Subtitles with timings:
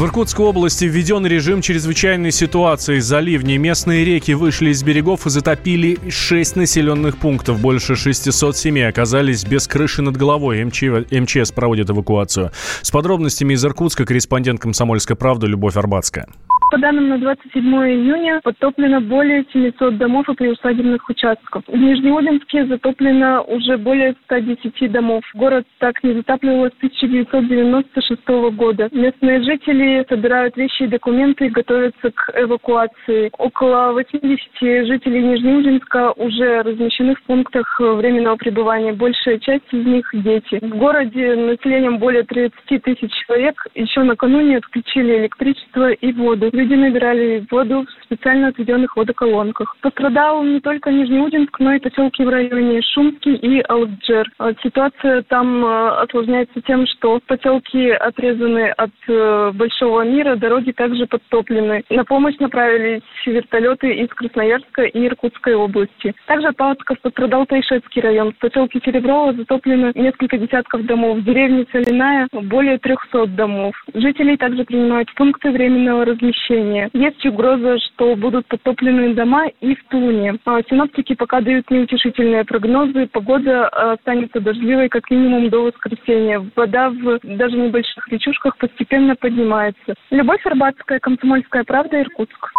[0.00, 3.00] В Иркутской области введен режим чрезвычайной ситуации.
[3.00, 7.60] За ливни местные реки вышли из берегов и затопили 6 населенных пунктов.
[7.60, 10.64] Больше 600 семей оказались без крыши над головой.
[10.64, 12.50] МЧ, МЧС проводит эвакуацию.
[12.80, 16.28] С подробностями из Иркутска корреспондент «Комсомольской правды» Любовь Арбатская.
[16.70, 21.64] По данным на 27 июня подтоплено более 700 домов и приусадебных участков.
[21.66, 25.24] В Нижнеудинске затоплено уже более 110 домов.
[25.34, 28.20] Город так не затапливало с 1996
[28.54, 28.88] года.
[28.92, 33.30] Местные жители собирают вещи и документы и готовятся к эвакуации.
[33.36, 38.92] Около 80 жителей Нижнеудинска уже размещены в пунктах временного пребывания.
[38.92, 40.60] Большая часть из них– дети.
[40.62, 47.44] В городе населением более 30 тысяч человек еще накануне отключили электричество и воду люди набирали
[47.50, 49.76] воду в специально отведенных водоколонках.
[49.80, 54.30] Пострадал не только Нижнеудинск, но и поселки в районе Шумский и Алджер.
[54.38, 61.06] А ситуация там э, осложняется тем, что поселки отрезаны от э, большого мира, дороги также
[61.06, 61.82] подтоплены.
[61.88, 66.14] На помощь направились вертолеты из Красноярска и Иркутской области.
[66.26, 68.32] Также от паводков пострадал Тайшетский район.
[68.32, 71.18] В поселке Сереброво затоплено несколько десятков домов.
[71.18, 73.74] В деревне Соляная более 300 домов.
[73.94, 76.90] Жителей также принимают пункты временного размещения сообщение.
[76.92, 80.36] Есть угроза, что будут подтоплены дома и в Туне.
[80.44, 83.06] А синоптики пока дают неутешительные прогнозы.
[83.06, 86.44] Погода а, останется дождливой как минимум до воскресенья.
[86.56, 89.94] Вода в даже небольших речушках постепенно поднимается.
[90.10, 92.52] Любовь Арбатская, Комсомольская правда, Иркутск.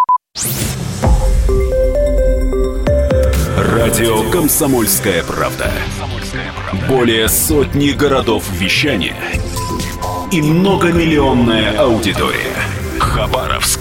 [3.58, 5.72] Радио «Комсомольская правда».
[6.88, 9.16] Более сотни городов вещания
[10.32, 12.56] и многомиллионная аудитория.
[13.02, 13.81] Хабаровск